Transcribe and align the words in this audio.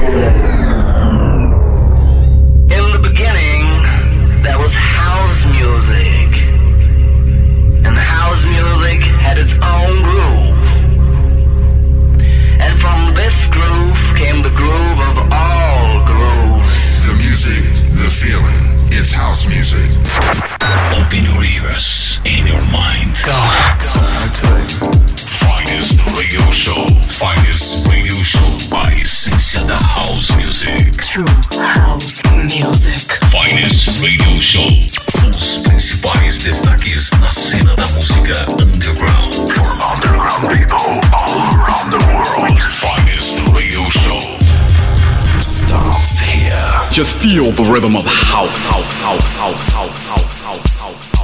Obrigado. 0.00 0.57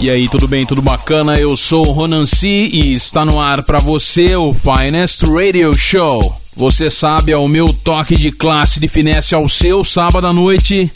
E 0.01 0.09
aí, 0.09 0.29
tudo 0.29 0.47
bem, 0.47 0.65
tudo 0.65 0.81
bacana? 0.81 1.37
Eu 1.37 1.57
sou 1.57 1.89
o 1.89 1.91
Ronan 1.91 2.27
C 2.27 2.47
e 2.47 2.95
está 2.95 3.25
no 3.25 3.41
ar 3.41 3.65
para 3.65 3.81
você 3.81 4.37
o 4.37 4.55
Finest 4.55 5.25
Radio 5.25 5.75
Show. 5.75 6.41
Você 6.55 6.89
sabe, 6.89 7.33
é 7.33 7.37
o 7.37 7.49
meu 7.49 7.73
toque 7.73 8.15
de 8.15 8.31
classe 8.31 8.79
de 8.79 8.87
finesse 8.87 9.35
ao 9.35 9.49
seu 9.49 9.83
sábado 9.83 10.29
à 10.29 10.33
noite. 10.33 10.89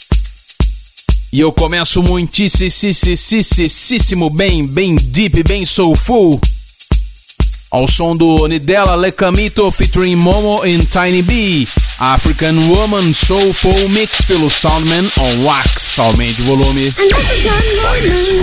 E 1.33 1.41
eu 1.41 1.51
começo 1.51 2.01
muitíssimo 2.01 4.29
bem, 4.29 4.65
bem 4.65 4.95
deep, 4.95 5.43
bem 5.43 5.65
soulful. 5.65 6.39
Ao 7.71 7.87
som 7.87 8.17
do 8.17 8.47
Nidella 8.47 8.95
Lecamito 8.95 9.71
featuring 9.71 10.17
Momo 10.17 10.63
and 10.63 10.89
Tiny 10.89 11.21
B. 11.21 11.67
African 11.99 12.67
Woman 12.67 13.13
Soulful 13.13 13.89
Mix 13.89 14.25
pelo 14.25 14.49
Soundman 14.49 15.05
on 15.21 15.45
Wax. 15.45 15.99
Aumente 15.99 16.41
o 16.41 16.45
volume. 16.45 16.87
An 16.97 17.09
African 17.11 17.69
woman. 17.77 18.39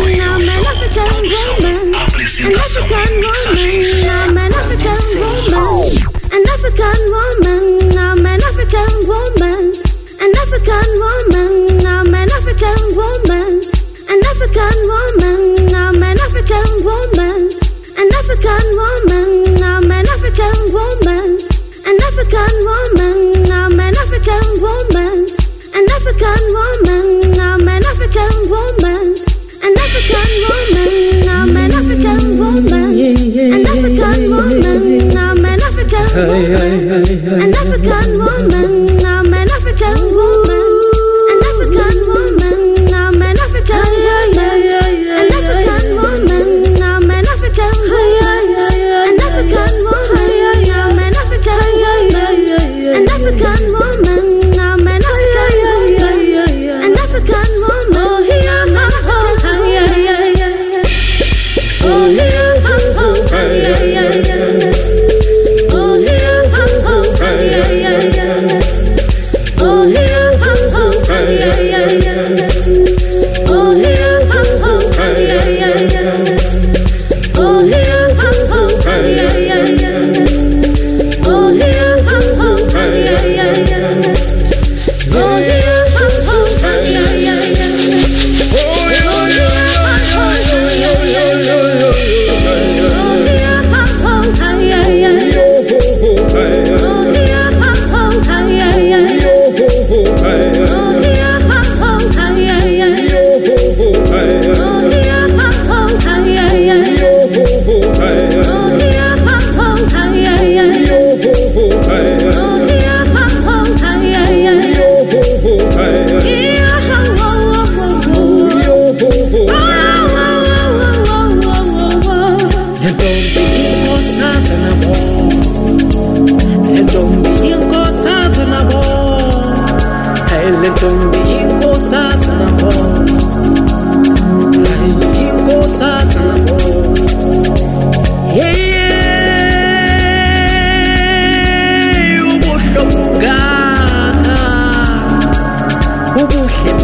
An 6.30 6.44
African 6.46 7.00
woman, 7.10 7.98
I'm 7.98 8.26
an 8.26 8.40
African 8.42 9.08
woman. 9.08 9.72
An 10.20 10.32
African 10.42 10.88
woman, 11.02 11.86
I'm 11.86 12.14
an 12.14 12.30
African 12.30 12.82
woman. 12.94 13.62
An 14.06 14.20
African 14.30 14.76
woman, 14.86 15.74
I'm 15.74 16.02
an 16.02 16.18
African 16.18 16.84
woman. 16.84 17.25
An 17.98 18.08
African 18.20 18.64
woman, 18.76 19.62
I'm 19.62 19.90
an 19.90 20.06
African 20.06 20.58
woman. 20.72 21.38
An 21.86 21.96
African 22.08 22.54
woman, 22.68 23.50
I'm 23.50 23.80
an 23.80 23.94
African 23.96 24.48
woman. 24.60 25.26
An 25.76 25.84
African 25.96 26.42
woman, 26.56 27.40
I'm 27.40 27.66
an 27.68 27.82
African 27.92 28.36
woman. 28.52 29.16
An 29.64 29.72
African 29.72 30.30
woman, 30.44 31.05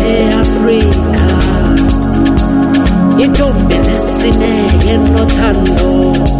neAfrika, 0.02 1.26
intombi 3.18 3.74
nesine 3.74 4.46
eh? 4.46 4.86
yenothando 4.86 6.31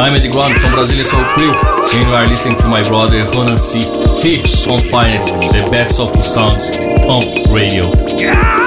I'm 0.00 0.14
Eddie 0.14 0.30
Guan 0.30 0.58
from 0.58 0.72
Brazilian 0.72 1.04
Soul 1.04 1.22
Crew, 1.34 1.52
and 1.52 2.08
you 2.08 2.14
are 2.14 2.26
listening 2.26 2.56
to 2.56 2.68
my 2.68 2.82
brother 2.84 3.22
Ronan 3.36 3.58
C. 3.58 3.80
He 4.22 4.40
on 4.66 4.80
Finance, 4.80 5.30
the 5.32 5.68
best 5.70 5.98
soulful 5.98 6.22
sounds 6.22 6.70
on 7.04 7.52
radio. 7.52 7.84
amor 8.18 8.59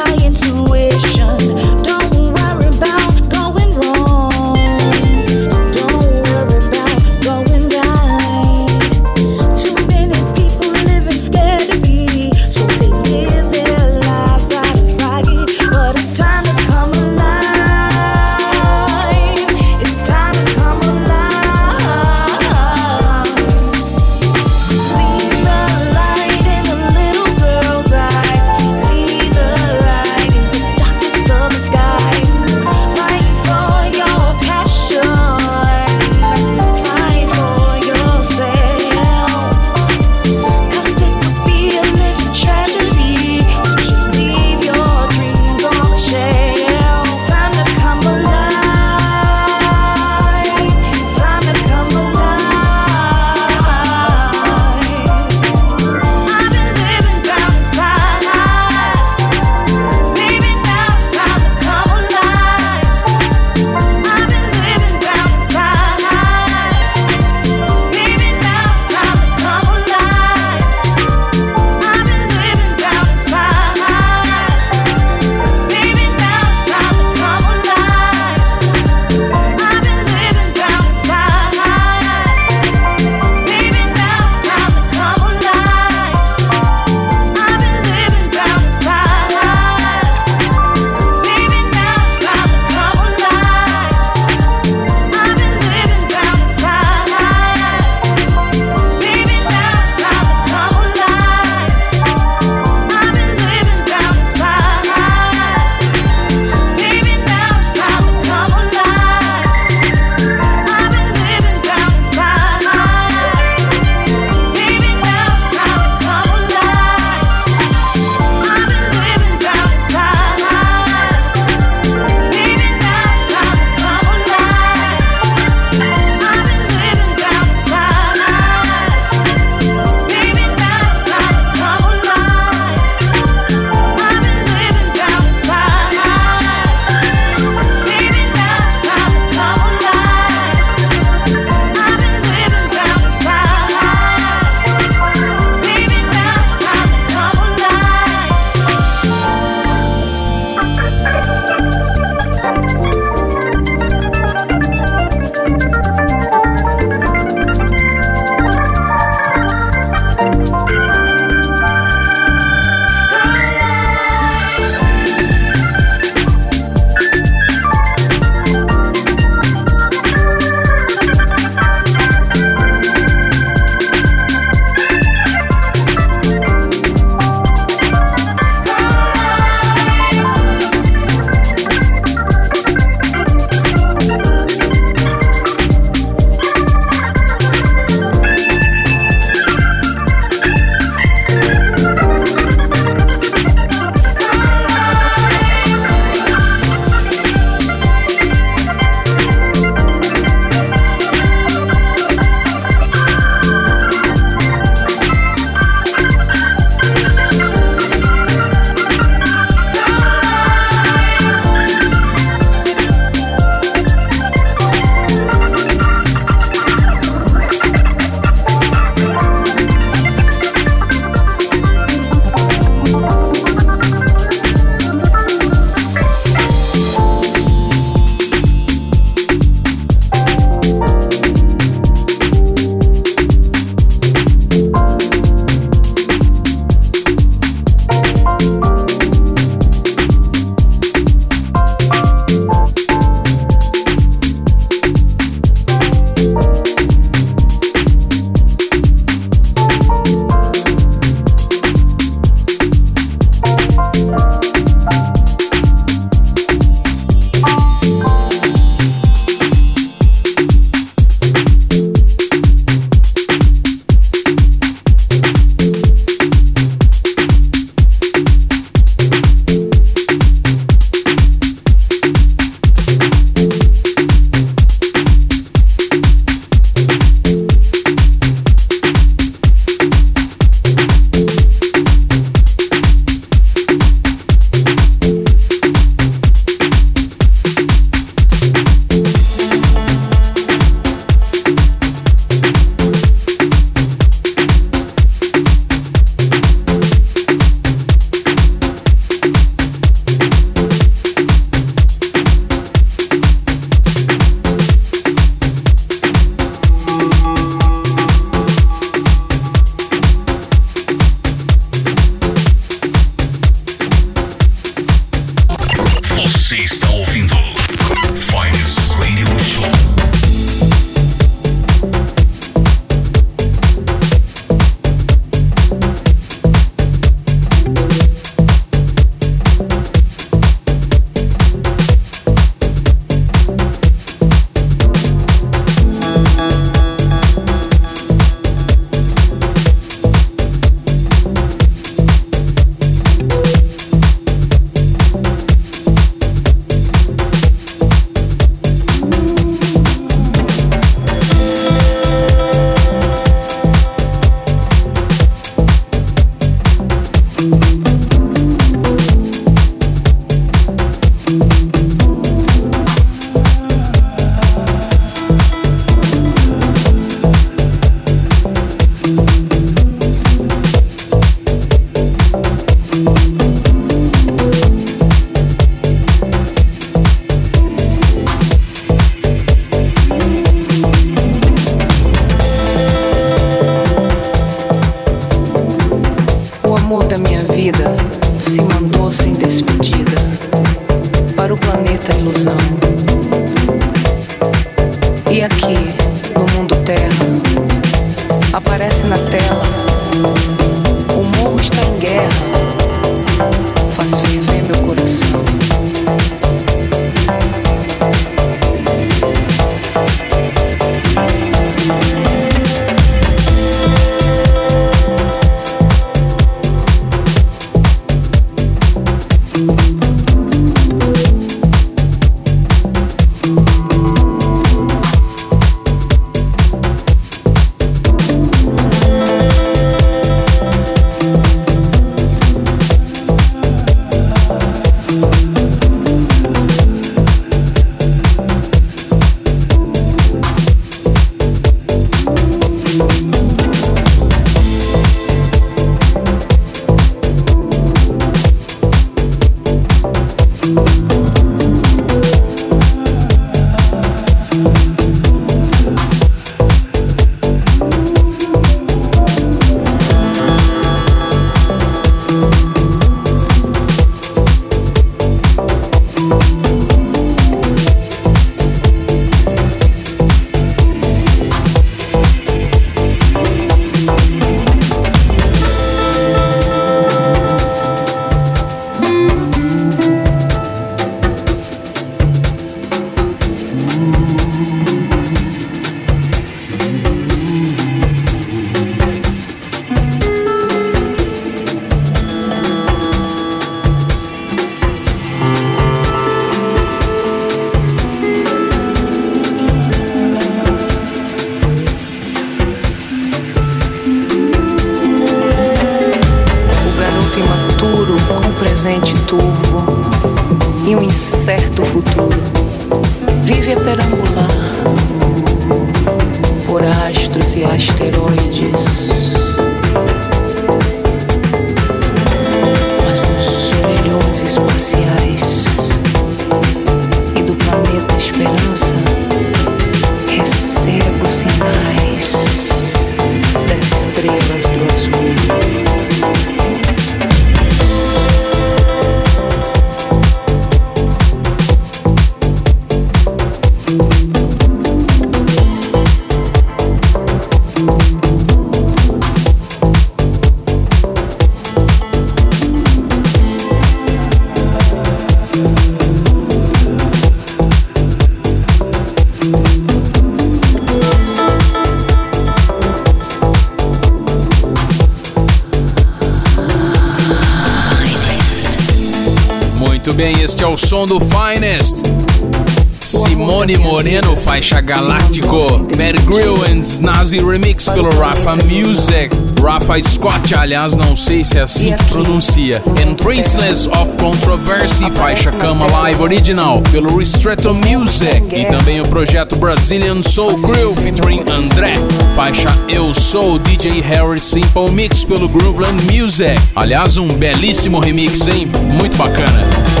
Snazi 577.31 577.45
Remix 577.45 577.87
pelo 577.87 578.09
Rafa 578.19 578.57
Music. 578.65 579.33
Rafa 579.63 580.01
Scott, 580.01 580.53
aliás, 580.53 580.97
não 580.97 581.15
sei 581.15 581.45
se 581.45 581.57
é 581.57 581.61
assim 581.61 581.95
que 581.95 582.03
pronuncia. 582.05 582.83
And 583.01 583.13
Princeless 583.15 583.87
of 583.87 584.17
Controversy, 584.17 585.09
faixa 585.11 585.49
Cama 585.53 585.87
Live 585.89 586.21
Original 586.21 586.81
pelo 586.91 587.17
Ristretto 587.17 587.73
Music. 587.73 588.43
E 588.53 588.65
também 588.65 588.99
o 588.99 589.07
projeto 589.07 589.55
Brazilian 589.55 590.21
Soul 590.21 590.61
Crew 590.61 590.93
featuring 590.95 591.41
André, 591.49 591.93
faixa 592.35 592.67
Eu 592.89 593.13
Sou 593.13 593.57
DJ 593.59 594.01
Harry 594.01 594.39
Simple 594.39 594.91
Mix 594.91 595.23
pelo 595.23 595.47
Grooveland 595.47 596.03
Music. 596.11 596.59
Aliás, 596.75 597.15
um 597.17 597.29
belíssimo 597.29 598.01
remix, 598.01 598.45
hein? 598.47 598.69
Muito 598.99 599.15
bacana. 599.15 600.00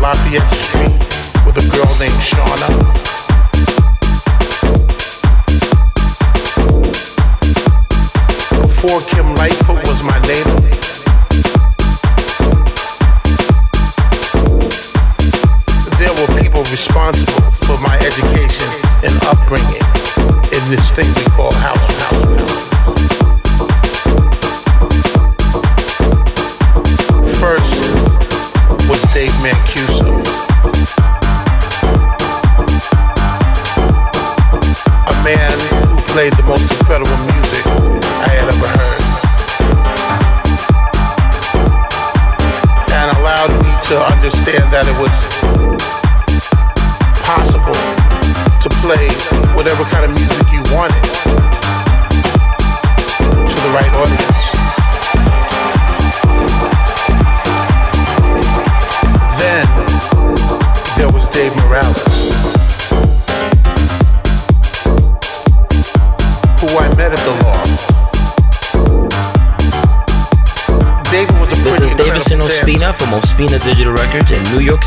Lafayette 0.00 0.52
Street 0.54 0.98
with 1.44 1.58
a 1.58 1.66
girl 1.68 1.90
named 1.98 2.20
Shauna. 2.22 2.68
Before 8.62 9.00
Kim 9.10 9.34
Lightfoot 9.34 9.84
was 9.86 10.02
my 10.02 10.18
neighbor. 10.26 10.60
There 15.98 16.14
were 16.14 16.40
people 16.40 16.62
responsible 16.62 17.50
for 17.66 17.76
my 17.82 17.96
education 17.98 18.68
and 19.04 19.14
upbringing 19.26 19.84
in 20.56 20.62
this 20.70 20.90
thing 20.92 21.08
we 21.16 21.24
call 21.36 21.52
house. 21.52 21.97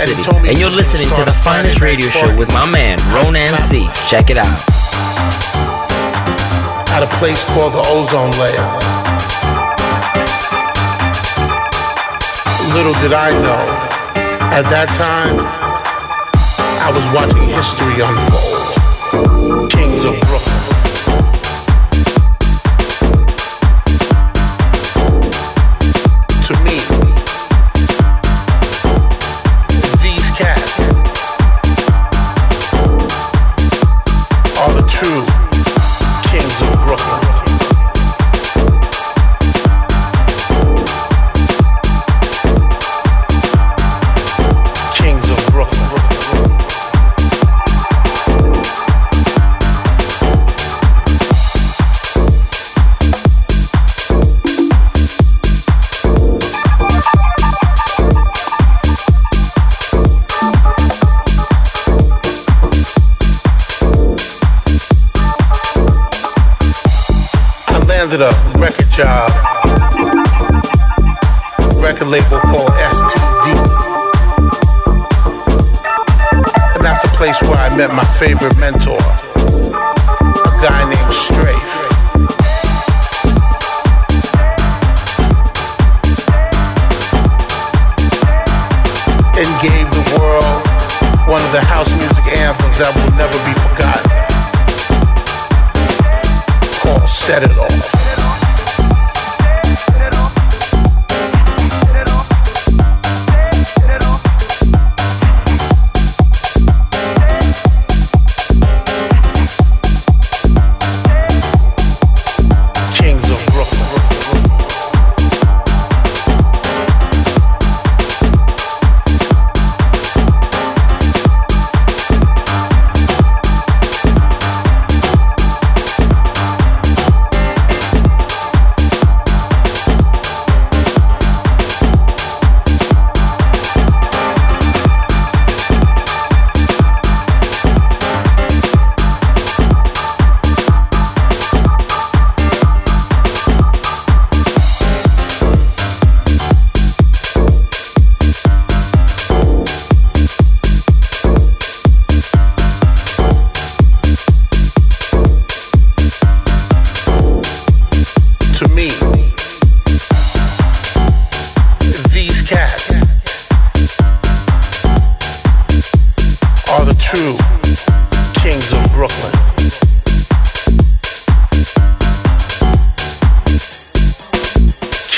City. 0.07 0.49
And 0.49 0.57
you're 0.57 0.71
listening 0.71 1.07
to 1.15 1.23
the 1.25 1.33
finest 1.33 1.79
radio 1.79 2.07
show 2.07 2.35
with 2.35 2.49
my 2.49 2.69
man, 2.71 2.97
Ronan 3.13 3.47
C. 3.61 3.87
Check 4.09 4.31
it 4.31 4.37
out. 4.37 4.47
at 6.97 7.03
a 7.03 7.11
place 7.17 7.45
called 7.53 7.73
the 7.73 7.83
ozone 7.85 8.31
layer. 8.41 8.67
Little 12.73 12.93
did 13.01 13.13
I 13.13 13.29
know, 13.45 13.63
at 14.51 14.65
that 14.73 14.89
time, 14.97 15.37
I 16.81 16.89
was 16.89 17.05
watching 17.13 17.47
history 17.47 18.01
unfold. 18.01 19.69
Kings 19.71 20.03
of 20.03 20.19
Brooklyn. 20.19 20.40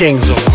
Shenzhou. 0.03 0.52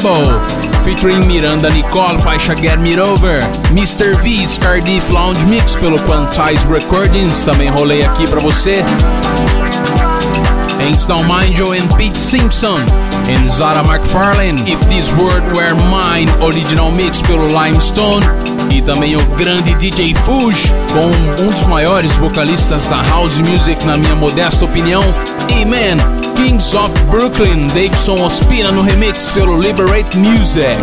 Paso 0.00 0.24
Double, 0.24 0.38
featuring 0.82 1.26
Miranda 1.26 1.70
Nicole, 1.70 2.18
faixa 2.18 2.54
Get 2.54 2.78
Me 2.78 2.98
Over, 2.98 3.40
Mr. 3.72 4.14
V, 4.22 4.46
Cardiff 4.60 5.10
Lounge 5.10 5.44
Mix 5.46 5.76
pelo 5.76 5.98
Quantize 6.00 6.66
Recordings, 6.66 7.42
também 7.42 7.70
rolei 7.70 8.02
aqui 8.02 8.26
pra 8.28 8.40
você. 8.40 8.82
Einstein 10.80 11.24
Manjo 11.24 11.72
and 11.72 11.88
Pete 11.96 12.18
Simpson 12.18 12.78
and 13.28 13.48
Zara 13.48 13.82
McFarlane 13.84 14.58
If 14.66 14.80
This 14.88 15.12
World 15.12 15.44
Were 15.54 15.74
Mine 15.90 16.30
Original 16.42 16.90
Mix 16.92 17.20
pelo 17.20 17.46
Limestone 17.46 18.24
e 18.70 18.80
também 18.82 19.16
o 19.16 19.24
grande 19.36 19.74
DJ 19.74 20.14
Fuge 20.14 20.68
com 20.92 21.42
um 21.42 21.50
dos 21.50 21.64
maiores 21.66 22.12
vocalistas 22.16 22.84
da 22.86 23.02
house 23.02 23.38
music 23.38 23.84
na 23.84 23.96
minha 23.96 24.14
modesta 24.14 24.64
opinião. 24.64 25.02
Man 25.66 26.20
Kings 26.34 26.76
of 26.76 26.92
Brooklyn 27.10 27.66
Davidson 27.68 28.24
Ospina 28.24 28.70
no 28.72 28.82
remix 28.82 29.32
pelo 29.32 29.60
Liberate 29.60 30.16
Music 30.16 30.78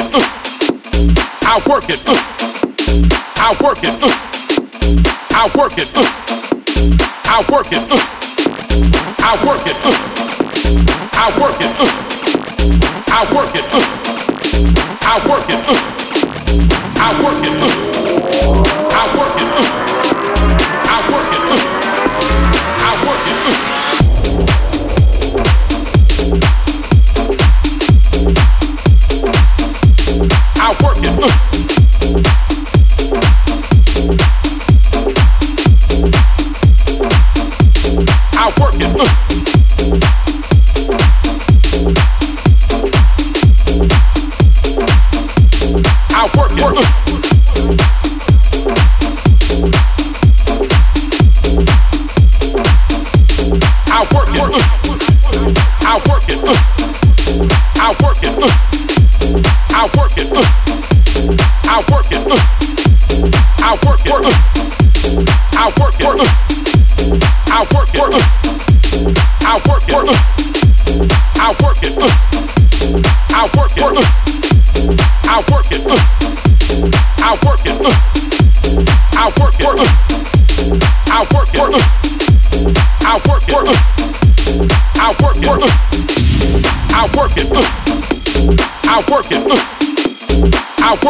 uh, 0.00 0.29
I 61.66 61.84
work 61.90 62.06
it. 62.10 62.19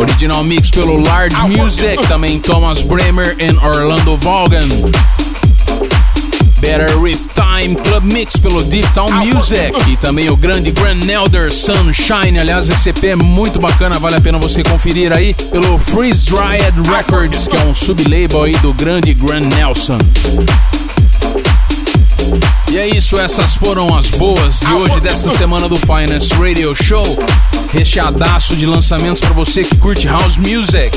Original 0.00 0.42
mix 0.44 0.70
pelo 0.70 0.96
Large 0.96 1.36
Music, 1.48 2.06
também 2.08 2.40
Thomas 2.40 2.82
Bremer 2.82 3.36
e 3.38 3.50
Orlando 3.62 4.16
Vaughan. 4.16 4.66
Better 6.58 6.98
With 6.98 7.18
Time 7.34 7.76
Club 7.76 8.04
Mix 8.10 8.38
pelo 8.38 8.62
Deep 8.62 8.90
Town 8.94 9.10
Music 9.26 9.72
e 9.90 9.98
também 9.98 10.30
o 10.30 10.36
grande 10.36 10.70
Grand 10.70 11.06
Elder 11.06 11.52
Sunshine. 11.52 12.38
Aliás, 12.38 12.70
esse 12.70 12.88
EP 12.88 13.04
é 13.04 13.16
muito 13.16 13.60
bacana, 13.60 13.98
vale 13.98 14.16
a 14.16 14.20
pena 14.22 14.38
você 14.38 14.62
conferir 14.62 15.12
aí 15.12 15.34
pelo 15.50 15.78
Freeze 15.78 16.30
Dried 16.30 16.88
Records, 16.88 17.46
que 17.46 17.56
é 17.56 17.60
um 17.60 17.74
sublabel 17.74 18.44
aí 18.44 18.56
do 18.58 18.72
grande 18.72 19.12
Grand 19.12 19.48
Nelson. 19.54 19.98
E 22.70 22.78
é 22.78 22.86
isso, 22.86 23.16
essas 23.18 23.56
foram 23.56 23.96
as 23.98 24.12
boas 24.12 24.60
de 24.60 24.72
hoje, 24.72 25.00
desta 25.00 25.28
semana 25.32 25.68
do 25.68 25.76
Finance 25.76 26.32
Radio 26.34 26.72
Show. 26.72 27.04
Recheadaço 27.72 28.54
de 28.54 28.64
lançamentos 28.64 29.20
para 29.20 29.34
você 29.34 29.64
que 29.64 29.74
curte 29.74 30.06
House 30.06 30.36
Music. 30.36 30.96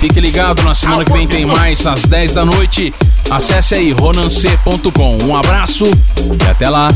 Fique 0.00 0.18
ligado, 0.18 0.64
na 0.64 0.74
semana 0.74 1.04
que 1.04 1.12
vem 1.12 1.28
tem 1.28 1.46
mais, 1.46 1.86
às 1.86 2.04
10 2.04 2.34
da 2.34 2.44
noite. 2.44 2.92
Acesse 3.30 3.76
aí 3.76 3.92
ronance.com. 3.92 5.18
Um 5.22 5.36
abraço 5.36 5.84
e 5.86 6.50
até 6.50 6.68
lá. 6.68 6.88